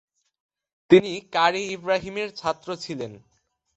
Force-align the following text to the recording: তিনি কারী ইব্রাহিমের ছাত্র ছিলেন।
তিনি 0.91 1.11
কারী 1.31 1.63
ইব্রাহিমের 1.67 2.29
ছাত্র 2.35 2.69
ছিলেন। 2.75 3.11